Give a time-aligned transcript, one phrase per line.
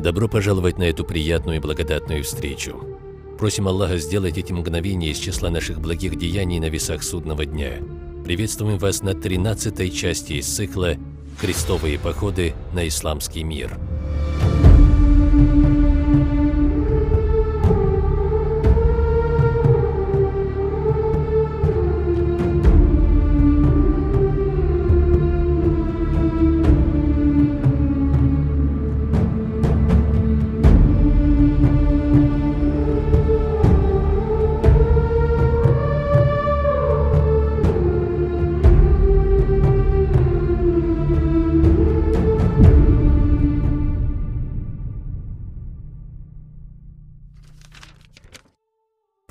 [0.00, 2.82] Добро пожаловать на эту приятную и благодатную встречу.
[3.38, 7.82] Просим Аллаха сделать эти мгновения из числа наших благих деяний на весах судного дня.
[8.24, 10.96] Приветствуем вас на 13 части из цикла
[11.38, 13.78] «Крестовые походы на исламский мир».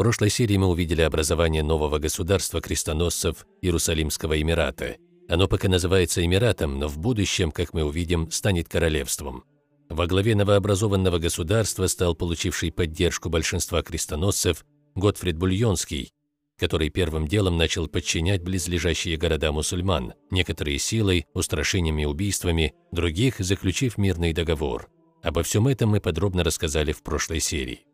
[0.09, 4.95] Прошлой серии мы увидели образование нового государства крестоносцев Иерусалимского Эмирата.
[5.27, 9.43] Оно пока называется Эмиратом, но в будущем, как мы увидим, станет королевством.
[9.87, 16.09] Во главе новообразованного государства стал получивший поддержку большинства крестоносцев Готфрид Бульонский,
[16.57, 23.99] который первым делом начал подчинять близлежащие города мусульман, некоторые силой, устрашениями и убийствами, других заключив
[23.99, 24.89] мирный договор.
[25.21, 27.85] Обо всем этом мы подробно рассказали в прошлой серии.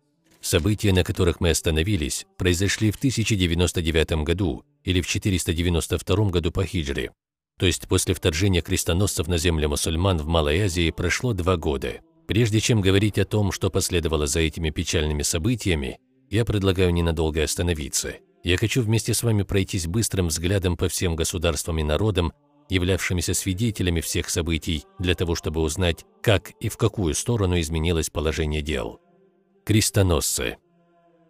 [0.46, 7.12] События, на которых мы остановились, произошли в 1099 году или в 492 году по хиджре.
[7.58, 11.94] То есть после вторжения крестоносцев на землю мусульман в Малой Азии прошло два года.
[12.28, 15.98] Прежде чем говорить о том, что последовало за этими печальными событиями,
[16.30, 18.14] я предлагаю ненадолго остановиться.
[18.44, 22.34] Я хочу вместе с вами пройтись быстрым взглядом по всем государствам и народам,
[22.70, 28.62] являвшимися свидетелями всех событий, для того, чтобы узнать, как и в какую сторону изменилось положение
[28.62, 29.00] дел.
[29.66, 30.58] Крестоносцы.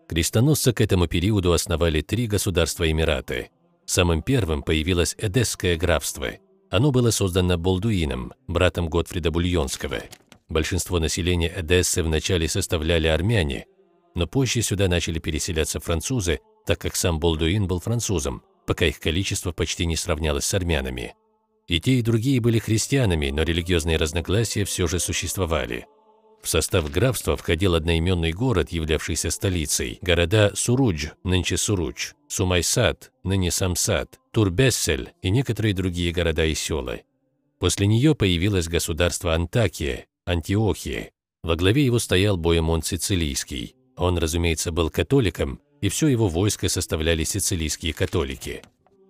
[0.10, 3.50] Крестоносцы к этому периоду основали три государства-эмираты.
[3.86, 6.32] Самым первым появилось Эдесское графство.
[6.70, 10.04] Оно было создано Болдуином, братом Готфрида Бульонского.
[10.50, 13.68] Большинство населения Эдессы вначале составляли армяне,
[14.16, 19.54] но позже сюда начали переселяться французы, так как сам Болдуин был французом, пока их количество
[19.54, 21.16] почти не сравнялось с армянами.
[21.70, 25.88] И те, и другие были христианами, но религиозные разногласия все же существовали.
[26.46, 34.20] В состав графства входил одноименный город, являвшийся столицей, города Сурудж, нынче Сурудж, Сумайсад, ныне Самсад,
[34.32, 37.00] Турбессель и некоторые другие города и села.
[37.58, 41.10] После нее появилось государство Антакия, Антиохия.
[41.42, 43.76] Во главе его стоял Боемон Сицилийский.
[43.98, 48.62] Он, разумеется, был католиком, и все его войско составляли сицилийские католики.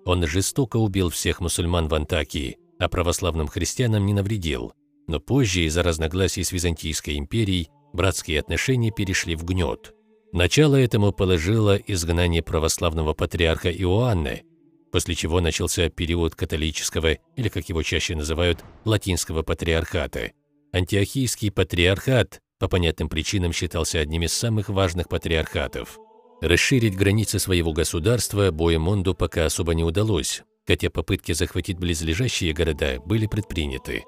[0.06, 4.72] Он жестоко убил всех мусульман в Антакии, а православным христианам не навредил–
[5.07, 9.93] но позже из-за разногласий с Византийской империей братские отношения перешли в гнет.
[10.31, 14.44] Начало этому положило изгнание православного патриарха Иоанны,
[14.91, 20.31] после чего начался период католического, или как его чаще называют, латинского патриархата.
[20.73, 25.99] Антиохийский патриархат по понятным причинам считался одним из самых важных патриархатов.
[26.41, 33.27] Расширить границы своего государства Боемонду пока особо не удалось, хотя попытки захватить близлежащие города были
[33.27, 34.03] предприняты.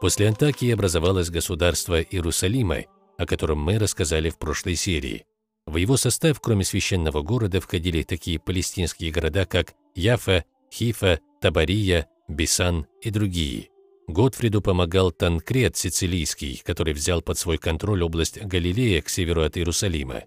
[0.00, 2.84] После Антакии образовалось государство Иерусалима,
[3.16, 5.24] о котором мы рассказали в прошлой серии.
[5.66, 12.86] В его состав, кроме священного города, входили такие палестинские города, как Яфа, Хифа, Табария, Бисан
[13.00, 13.70] и другие.
[14.06, 20.22] Готфриду помогал Танкрет Сицилийский, который взял под свой контроль область Галилея к северу от Иерусалима.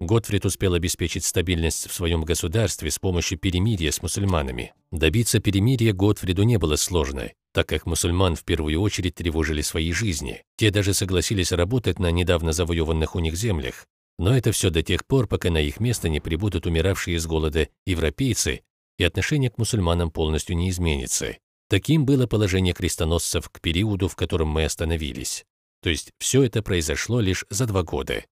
[0.00, 4.72] Готфрид успел обеспечить стабильность в своем государстве с помощью перемирия с мусульманами.
[4.92, 10.44] Добиться перемирия Готфриду не было сложно, так как мусульман в первую очередь тревожили свои жизни.
[10.56, 13.88] Те даже согласились работать на недавно завоеванных у них землях.
[14.16, 17.68] Но это все до тех пор, пока на их место не прибудут умиравшие с голода
[17.84, 18.60] европейцы,
[18.96, 21.36] и отношение к мусульманам полностью не изменится.
[21.68, 25.44] Таким было положение крестоносцев к периоду, в котором мы остановились.
[25.82, 28.24] То есть все это произошло лишь за два года.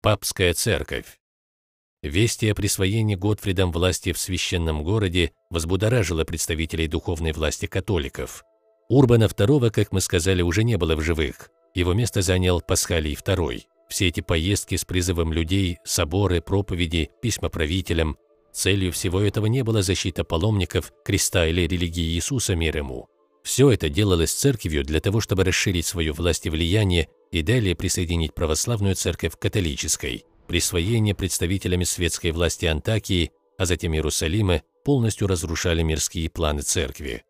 [0.00, 1.18] Папская церковь.
[2.04, 8.44] Вести о присвоении Готфридом власти в священном городе возбудоражило представителей духовной власти католиков.
[8.90, 11.48] Урбана II, как мы сказали, уже не было в живых.
[11.74, 13.62] Его место занял Пасхалий II.
[13.88, 18.18] Все эти поездки с призывом людей, соборы, проповеди, письма правителям.
[18.52, 23.08] Целью всего этого не было защита паломников, креста или религии Иисуса мир ему.
[23.42, 28.34] Все это делалось церковью для того, чтобы расширить свою власть и влияние и далее присоединить
[28.34, 30.26] православную церковь к католической.
[30.48, 37.24] Присвоение представителями светской власти Антакии, а затем Иерусалима, полностью разрушали мирские планы церкви.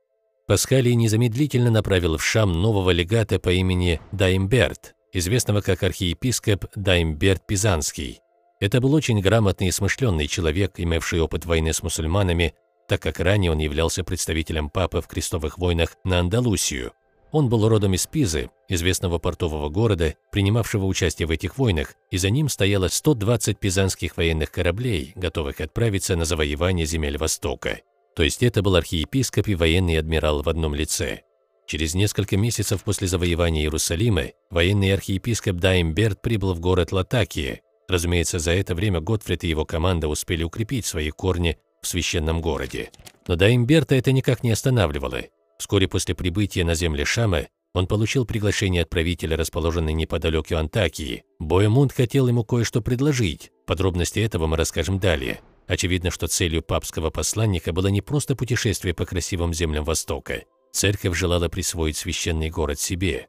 [0.47, 8.21] Пасхалий незамедлительно направил в Шам нового легата по имени Даймберт, известного как архиепископ Даймберт Пизанский.
[8.61, 12.55] Это был очень грамотный и смышленный человек, имевший опыт войны с мусульманами,
[12.89, 16.93] так как ранее он являлся представителем папы в крестовых войнах на Андалусию.
[17.35, 22.31] Он был родом из Пизы, известного портового города, принимавшего участие в этих войнах, и за
[22.31, 27.81] ним стояло 120 пизанских военных кораблей, готовых отправиться на завоевание земель Востока.
[28.15, 31.23] То есть это был архиепископ и военный адмирал в одном лице.
[31.67, 37.63] Через несколько месяцев после завоевания Иерусалима военный архиепископ Даймберт прибыл в город Латакия.
[37.89, 42.93] Разумеется, за это время Готфрид и его команда успели укрепить свои корни в священном городе.
[43.27, 45.23] Но Даймберта это никак не останавливало.
[45.59, 51.25] Вскоре после прибытия на земли Шама он получил приглашение от правителя, расположенной неподалеку Антакии.
[51.41, 53.51] Боемунд хотел ему кое-что предложить.
[53.67, 55.41] Подробности этого мы расскажем далее.
[55.67, 60.45] Очевидно, что целью папского посланника было не просто путешествие по красивым землям Востока.
[60.73, 63.29] Церковь желала присвоить священный город себе.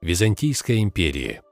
[0.00, 1.42] Византийская империя.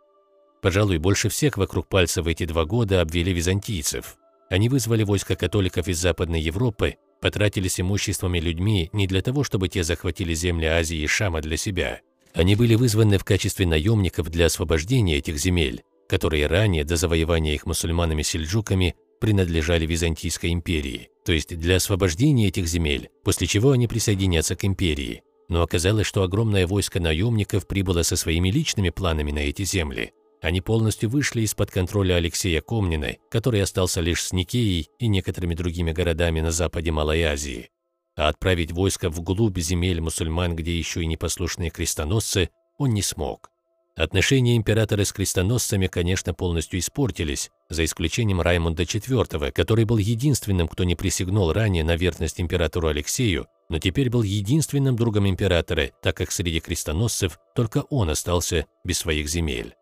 [0.63, 4.17] Пожалуй, больше всех вокруг пальца в эти два года обвели византийцев.
[4.51, 9.69] Они вызвали войска католиков из Западной Европы потратились имуществом и людьми не для того, чтобы
[9.69, 12.01] те захватили земли Азии и Шама для себя.
[12.35, 17.67] Они были вызваны в качестве наемников для освобождения этих земель, которые ранее, до завоевания их
[17.67, 24.65] мусульманами-сельджуками, принадлежали Византийской империи, то есть для освобождения этих земель, после чего они присоединятся к
[24.65, 25.23] империи.
[25.49, 30.61] Но оказалось, что огромное войско наемников прибыло со своими личными планами на эти земли, они
[30.61, 36.41] полностью вышли из-под контроля Алексея Комнина, который остался лишь с Никеей и некоторыми другими городами
[36.41, 37.71] на западе Малой Азии.
[38.17, 43.51] А отправить войско вглубь земель мусульман, где еще и непослушные крестоносцы, он не смог.
[43.97, 50.85] Отношения императора с крестоносцами, конечно, полностью испортились, за исключением Раймунда IV, который был единственным, кто
[50.85, 56.33] не присягнул ранее на верность императору Алексею, но теперь был единственным другом императора, так как
[56.33, 59.75] среди крестоносцев только он остался без своих земель.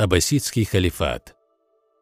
[0.00, 1.36] Аббасидский халифат.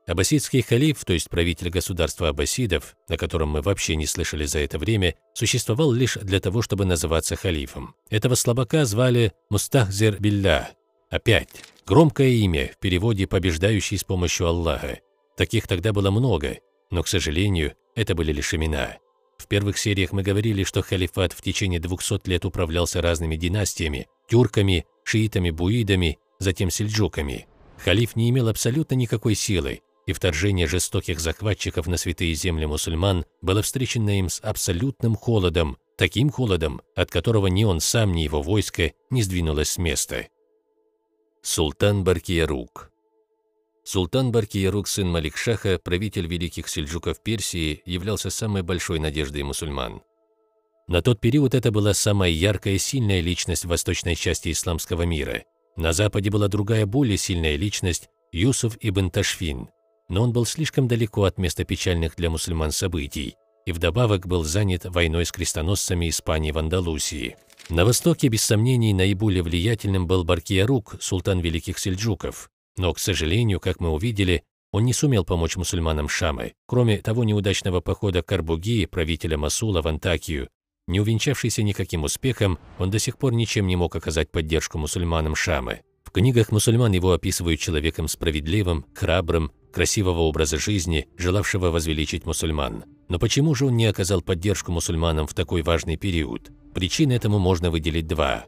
[0.06, 4.78] Аббасидский халиф, то есть правитель государства аббасидов, о котором мы вообще не слышали за это
[4.78, 7.96] время, существовал лишь для того, чтобы называться халифом.
[8.08, 10.70] Этого слабака звали Мустахзир Билля.
[11.10, 11.48] Опять,
[11.86, 15.00] громкое имя, в переводе «побеждающий с помощью Аллаха».
[15.36, 16.58] Таких тогда было много,
[16.92, 18.98] но, к сожалению, это были лишь имена.
[19.38, 24.86] В первых сериях мы говорили, что халифат в течение 200 лет управлялся разными династиями– тюрками,
[25.02, 27.47] шиитами, буидами, затем сельджуками–
[27.78, 33.62] Халиф не имел абсолютно никакой силы, и вторжение жестоких захватчиков на святые земли мусульман было
[33.62, 38.92] встречено им с абсолютным холодом, таким холодом, от которого ни он сам, ни его войско
[39.10, 40.28] не сдвинулось с места.
[41.42, 42.90] Султан Баркиярук
[43.84, 50.02] Султан Баркиярук, сын Маликшаха, правитель великих сельджуков Персии, являлся самой большой надеждой мусульман.
[50.88, 55.44] На тот период это была самая яркая и сильная личность в восточной части исламского мира–
[55.78, 59.70] на Западе была другая, более сильная личность– Юсуф ибн Ташфин,
[60.08, 63.36] но он был слишком далеко от места печальных для мусульман событий
[63.68, 67.36] и вдобавок был занят войной с крестоносцами Испании в Андалусии.
[67.68, 72.48] На востоке, без сомнений, наиболее влиятельным был Баркиярук, султан Великих Сельджуков,
[72.78, 74.42] но, к сожалению, как мы увидели,
[74.72, 80.48] он не сумел помочь мусульманам Шамы, кроме того неудачного похода Карбуги, правителя Масула в Антакию,
[80.88, 85.82] не увенчавшийся никаким успехом, он до сих пор ничем не мог оказать поддержку мусульманам Шамы.
[86.02, 92.84] В книгах мусульман его описывают человеком справедливым, храбрым, красивого образа жизни, желавшего возвеличить мусульман.
[93.08, 96.50] Но почему же он не оказал поддержку мусульманам в такой важный период?
[96.74, 98.46] Причин этому можно выделить два.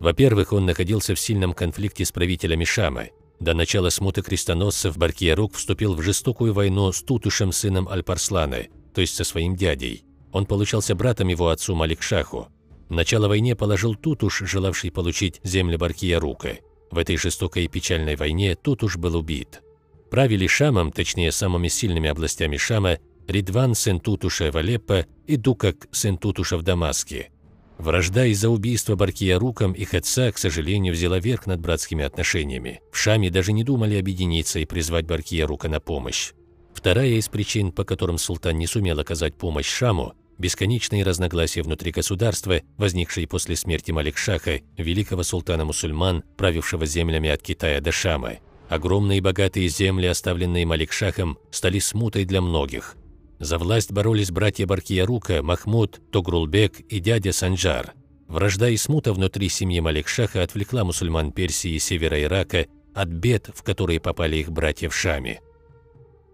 [0.00, 3.12] Во-первых, он находился в сильном конфликте с правителями Шамы.
[3.38, 9.14] До начала смуты крестоносцев Баркиярук вступил в жестокую войну с Тутушем, сыном Альпарслана, то есть
[9.14, 10.05] со своим дядей.
[10.36, 12.48] Он получался братом его отцу Маликшаху.
[12.90, 16.58] Начало войне положил Тутуш, желавший получить земли Баркиярука.
[16.90, 19.62] В этой жестокой и печальной войне Тутуш был убит.
[20.10, 26.18] Правили Шамом, точнее самыми сильными областями Шама, Ридван, сын Тутуша в Алеппо и Дукак, сын
[26.18, 27.30] Тутуша в Дамаске.
[27.78, 32.82] Вражда из-за убийства Баркияруком их отца, к сожалению, взяла верх над братскими отношениями.
[32.92, 36.34] В Шаме даже не думали объединиться и призвать Баркиярука на помощь.
[36.74, 42.60] Вторая из причин, по которым султан не сумел оказать помощь Шаму, бесконечные разногласия внутри государства,
[42.76, 48.38] возникшие после смерти Маликшаха, великого султана мусульман, правившего землями от Китая до Шама.
[48.68, 52.96] Огромные богатые земли, оставленные Маликшахом, стали смутой для многих.
[53.38, 57.94] За власть боролись братья Баркиярука, Махмуд, Тогрулбек и дядя Санджар.
[58.28, 63.62] Вражда и смута внутри семьи Маликшаха отвлекла мусульман Персии и севера Ирака от бед, в
[63.62, 65.40] которые попали их братья в Шаме.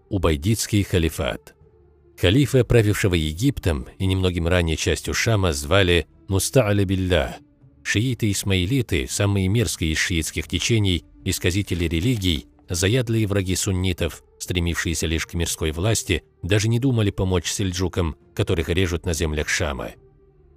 [0.09, 1.55] Убайдитский халифат
[2.17, 7.37] Халифа, правившего Египтом и немногим ранее частью Шама, звали Муста'аля Билля.
[7.83, 15.71] Шииты-исмаилиты, самые мерзкие из шиитских течений, исказители религий, заядлые враги суннитов, стремившиеся лишь к мирской
[15.71, 19.91] власти, даже не думали помочь сельджукам, которых режут на землях Шама.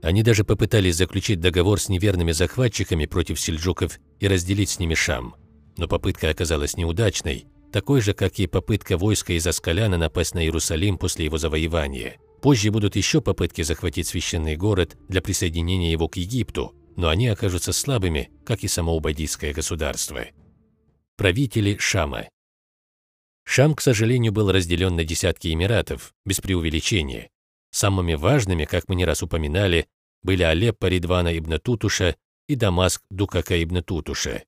[0.03, 5.35] Они даже попытались заключить договор с неверными захватчиками против сельджуков и разделить с ними Шам.
[5.77, 10.97] Но попытка оказалась неудачной, такой же, как и попытка войска из Аскаляна напасть на Иерусалим
[10.97, 12.17] после его завоевания.
[12.41, 17.75] Позже будут еще попытки захватить священный город для присоединения его к Египту, но они окажутся
[17.75, 20.25] слабыми, как и само Убайдийское государство.
[21.19, 22.31] Правители Шама
[23.45, 27.29] Шам, к сожалению, был разделен на десятки эмиратов, без преувеличения.
[27.73, 29.87] Самыми важными, как мы не раз упоминали,
[30.23, 32.17] были Алеппо Ридвана ибн Тутуша
[32.49, 34.45] и Дамаск Дукака ибн Тутуша.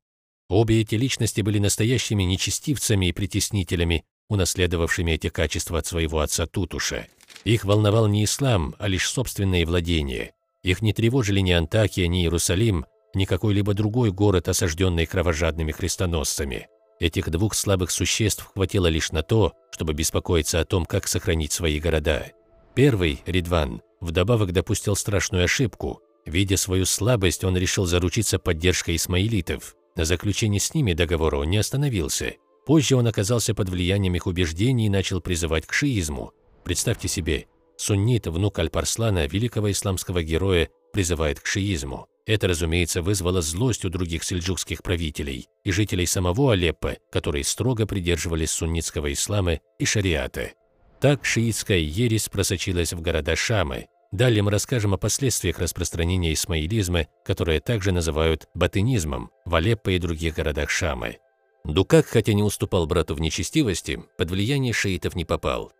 [0.48, 7.06] Обе эти личности были настоящими нечестивцами и притеснителями, унаследовавшими эти качества от своего отца Тутуша.
[7.44, 10.32] Их волновал не ислам, а лишь собственные владения.
[10.62, 16.68] Их не тревожили ни Антакия, ни Иерусалим, ни какой-либо другой город, осажденный кровожадными христоносцами.
[17.00, 21.78] Этих двух слабых существ хватило лишь на то, чтобы беспокоиться о том, как сохранить свои
[21.78, 22.32] города.
[22.74, 26.00] Первый, Ридван, вдобавок допустил страшную ошибку.
[26.26, 29.74] Видя свою слабость, он решил заручиться поддержкой исмаилитов.
[29.98, 32.36] На заключении с ними договора он не остановился.
[32.64, 36.32] Позже он оказался под влиянием их убеждений и начал призывать к шиизму.
[36.62, 42.06] Представьте себе, суннит, внук Аль-Парслана, великого исламского героя, призывает к шиизму.
[42.26, 48.52] Это, разумеется, вызвало злость у других сельджукских правителей и жителей самого Алеппо, которые строго придерживались
[48.52, 50.52] суннитского ислама и шариата.
[51.00, 53.88] Так шиитская ересь просочилась в города Шамы.
[54.10, 60.34] Далее мы расскажем о последствиях распространения исмаилизма, которое также называют батынизмом, в Алеппо и других
[60.34, 61.18] городах Шамы.
[61.64, 65.72] Дукак, хотя не уступал брату в нечестивости, под влияние шиитов не попал.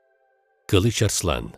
[0.67, 1.55] Кылыч Арслан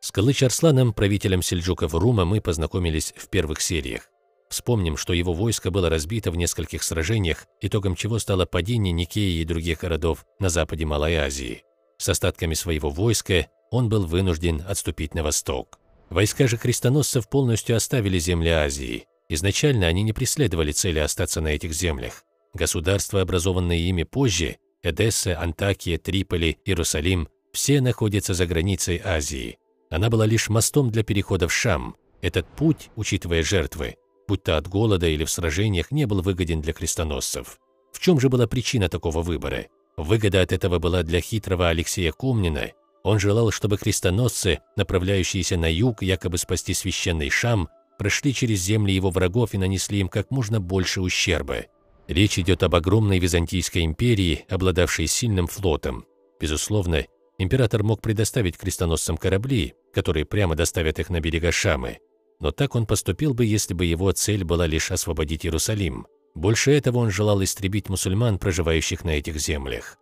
[0.00, 4.02] с Калыч Арсланом, правителем сельджуков Рума, мы познакомились в первых сериях.
[4.48, 9.44] Вспомним, что его войско было разбито в нескольких сражениях, итогом чего стало падение Никеи и
[9.44, 11.64] других городов на западе Малой Азии.
[11.98, 15.78] С остатками своего войска он был вынужден отступить на восток.
[16.10, 19.06] Войска же крестоносцев полностью оставили земли Азии.
[19.28, 22.24] Изначально они не преследовали цели остаться на этих землях.
[22.54, 29.58] Государства, образованные ими позже, Эдесса, Антакия, Триполи, Иерусалим, все находятся за границей Азии.
[29.90, 31.96] Она была лишь мостом для перехода в Шам.
[32.20, 33.96] Этот путь, учитывая жертвы,
[34.26, 37.58] будь то от голода или в сражениях, не был выгоден для крестоносцев.
[37.92, 39.66] В чем же была причина такого выбора?
[39.96, 42.70] Выгода от этого была для хитрого Алексея Комнина.
[43.04, 49.10] Он желал, чтобы крестоносцы, направляющиеся на юг, якобы спасти священный Шам, прошли через земли его
[49.10, 51.66] врагов и нанесли им как можно больше ущерба.
[52.06, 56.04] Речь идет об огромной Византийской империи, обладавшей сильным флотом.
[56.40, 57.04] Безусловно,
[57.38, 61.98] Император мог предоставить крестоносцам корабли, которые прямо доставят их на берега Шамы.
[62.40, 66.06] Но так он поступил бы, если бы его цель была лишь освободить Иерусалим.
[66.34, 69.96] Больше этого он желал истребить мусульман, проживающих на этих землях.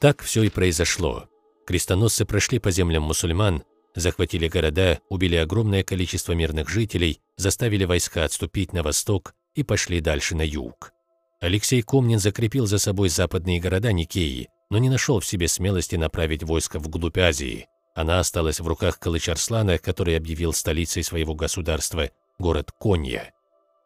[0.00, 1.28] Так все и произошло.
[1.66, 3.62] Крестоносцы прошли по землям мусульман,
[3.94, 10.34] захватили города, убили огромное количество мирных жителей, заставили войска отступить на восток и пошли дальше
[10.34, 10.92] на юг.
[11.40, 16.42] Алексей Комнин закрепил за собой западные города Никеи, но не нашел в себе смелости направить
[16.42, 17.66] войско вглубь Азии.
[17.94, 23.32] Она осталась в руках Калычарслана, который объявил столицей своего государства город Конья.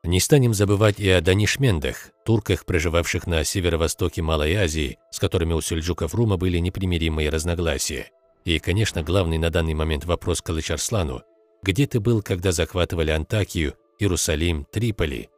[0.06, 5.60] Не станем забывать и о Данишмендах, турках, проживавших на северо-востоке Малой Азии, с которыми у
[5.60, 8.10] сельджуков Рума были непримиримые разногласия.
[8.44, 11.22] И, конечно, главный на данный момент вопрос Калычарслану–
[11.62, 15.28] где ты был, когда захватывали Антакию, Иерусалим, Триполи,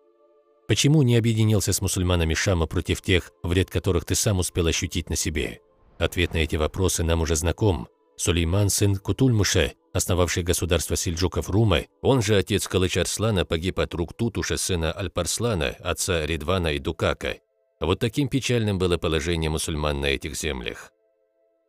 [0.66, 5.16] Почему не объединился с мусульманами Шама против тех, вред которых ты сам успел ощутить на
[5.16, 5.60] себе?
[5.98, 7.88] Ответ на эти вопросы нам уже знаком.
[8.18, 14.56] Сулейман, сын Кутульмуша, основавший государство сельджуков Рума, он же отец Калычарслана, погиб от рук Тутуша,
[14.56, 17.36] сына Альпарслана, отца Ридвана и Дукака.
[17.80, 20.92] Вот таким печальным было положение мусульман на этих землях.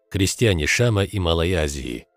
[0.09, 2.07] Крестьяне Шама и Малой Азии.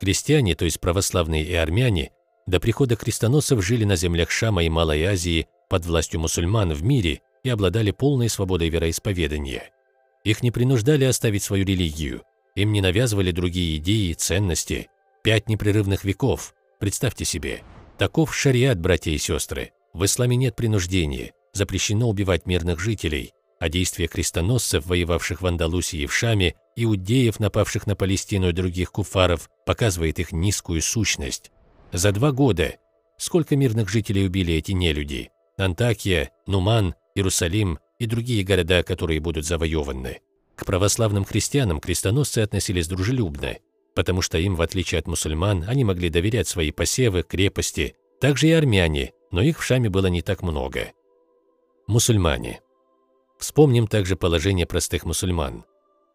[0.00, 2.12] Крестьяне, то есть православные и армяне,
[2.46, 7.20] до прихода крестоносцев жили на землях Шама и Малой Азии под властью мусульман в мире
[7.42, 9.70] и обладали полной свободой вероисповедания.
[10.24, 12.22] Их не принуждали оставить свою религию,
[12.54, 14.88] им не навязывали другие идеи и ценности.
[15.24, 17.62] Пять непрерывных веков, представьте себе.
[17.96, 19.72] Таков шариат, братья и сестры.
[19.94, 26.06] В исламе нет принуждения, запрещено убивать мирных жителей, а действия крестоносцев, воевавших в Андалусии и
[26.06, 31.50] в Шаме, иудеев, напавших на Палестину и других куфаров, показывает их низкую сущность.
[31.90, 32.74] За два года
[33.16, 35.30] сколько мирных жителей убили эти нелюди?
[35.56, 40.18] Антакия, Нуман, Иерусалим и другие города, которые будут завоеваны.
[40.54, 43.56] К православным христианам крестоносцы относились дружелюбно,
[43.94, 48.52] потому что им, в отличие от мусульман, они могли доверять свои посевы, крепости, также и
[48.52, 50.92] армяне, но их в Шаме было не так много.
[51.86, 52.60] Мусульмане.
[53.38, 55.64] Вспомним также положение простых мусульман.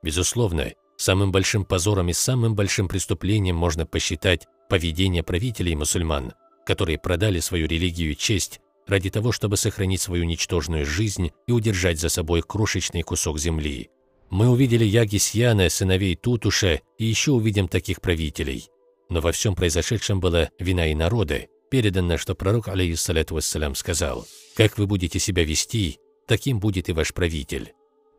[0.01, 6.33] Безусловно, самым большим позором и самым большим преступлением можно посчитать поведение правителей мусульман,
[6.65, 12.00] которые продали свою религию и честь ради того, чтобы сохранить свою ничтожную жизнь и удержать
[12.00, 13.89] за собой крошечный кусок земли.
[14.29, 18.69] Мы увидели Ягисьяна, сыновей Тутуша, и еще увидим таких правителей.
[19.09, 21.48] Но во всем произошедшем была вина и народа.
[21.71, 27.13] Передано, что пророк, алейхиссалату вассалям, сказал, «Как вы будете себя вести, таким будет и ваш
[27.13, 27.74] правитель».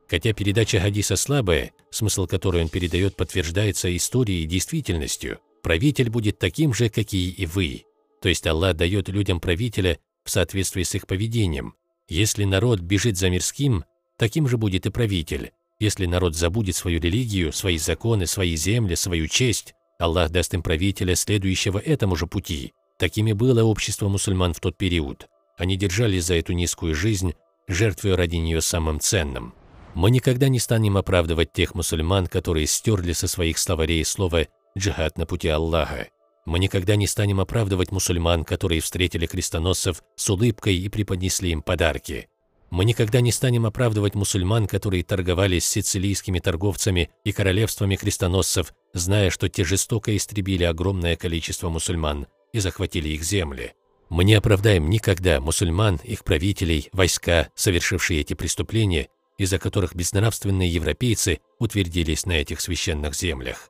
[0.09, 6.75] Хотя передача Хадиса слабая, смысл которой он передает подтверждается историей и действительностью, правитель будет таким
[6.75, 7.85] же, какие и вы.
[8.21, 11.75] То есть Аллах дает людям правителя в соответствии с их поведением.
[12.09, 13.85] Если народ бежит за мирским,
[14.17, 15.53] таким же будет и правитель.
[15.81, 21.15] Если народ забудет свою религию, свои законы, свои земли, свою честь, Аллах даст им правителя,
[21.15, 22.73] следующего этому же пути.
[22.99, 25.27] Такими было общество мусульман в тот период.
[25.57, 27.35] Они держались за эту низкую жизнь,
[27.67, 29.55] жертвуя ради нее самым ценным.
[29.95, 34.47] Мы никогда не станем оправдывать тех мусульман, которые стерли со своих словарей слово
[34.79, 36.09] «джихад на пути Аллаха».
[36.47, 42.29] Мы никогда не станем оправдывать мусульман, которые встретили крестоносцев с улыбкой и преподнесли им подарки.
[42.71, 49.31] Мы никогда не станем оправдывать мусульман, которые торговали с сицилийскими торговцами и королевствами крестоносцев, зная,
[49.31, 53.75] что те жестоко истребили огромное количество мусульман и захватили их земли.
[54.09, 61.41] Мы не оправдаем никогда мусульман, их правителей, войска, совершившие эти преступления, из-за которых безнравственные европейцы
[61.59, 63.69] утвердились на этих священных землях.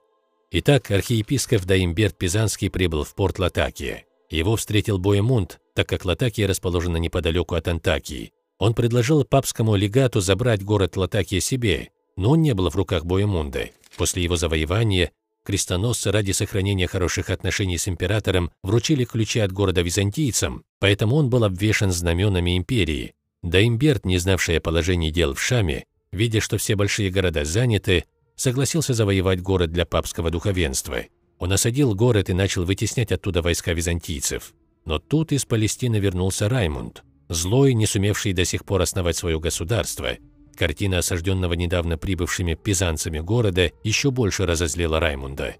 [0.51, 4.05] Итак, архиепископ Даимберт Пизанский прибыл в порт Латакия.
[4.31, 10.63] Его встретил Боемунд, так как Латакия расположена неподалеку от Антакии, он предложил папскому легату забрать
[10.63, 13.71] город Латакия себе, но он не был в руках Боемунда.
[13.97, 15.13] После его завоевания
[15.47, 21.45] крестоносцы ради сохранения хороших отношений с императором вручили ключи от города византийцам, поэтому он был
[21.45, 23.15] обвешан знаменами империи.
[23.43, 28.05] Да имберт, не знавший о положении дел в Шаме, видя, что все большие города заняты,
[28.37, 31.07] согласился завоевать город для папского духовенства.
[31.39, 34.53] Он осадил город и начал вытеснять оттуда войска византийцев.
[34.85, 40.19] Но тут из Палестины вернулся Раймунд злой, не сумевший до сих пор основать свое государство.
[40.57, 45.57] Картина осажденного недавно прибывшими пизанцами города еще больше разозлила Раймунда.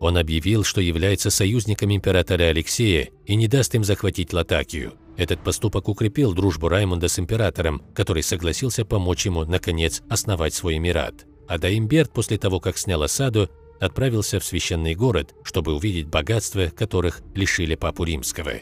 [0.00, 4.94] Он объявил, что является союзником императора Алексея и не даст им захватить Латакию.
[5.16, 11.24] Этот поступок укрепил дружбу Раймунда с императором, который согласился помочь ему, наконец, основать свой эмират.
[11.46, 13.48] А Даимберт после того, как снял осаду,
[13.80, 18.54] отправился в священный город, чтобы увидеть богатства, которых лишили Папу Римского.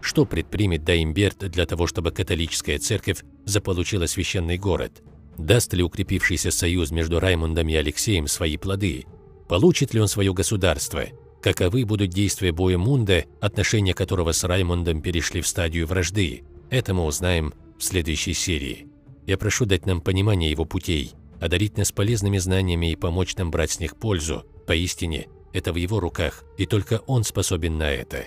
[0.00, 5.02] Что предпримет Даймберт для того, чтобы католическая церковь заполучила священный город?
[5.38, 9.04] Даст ли укрепившийся союз между Раймондом и Алексеем свои плоды?
[9.48, 11.04] Получит ли он свое государство?
[11.42, 16.44] Каковы будут действия Боемунда, отношения которого с Раймондом перешли в стадию вражды?
[16.70, 18.88] Это мы узнаем в следующей серии.
[19.26, 23.72] Я прошу дать нам понимание его путей, одарить нас полезными знаниями и помочь нам брать
[23.72, 24.44] с них пользу.
[24.66, 28.26] Поистине, это в его руках, и только он способен на это.